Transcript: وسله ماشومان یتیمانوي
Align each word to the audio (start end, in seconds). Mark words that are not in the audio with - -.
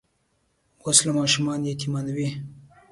وسله 0.85 1.11
ماشومان 1.19 1.59
یتیمانوي 1.71 2.27